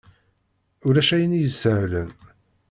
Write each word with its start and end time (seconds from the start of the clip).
Ulac 0.87 1.09
ayen 1.15 1.37
i 1.37 1.41
isehlen! 1.47 2.09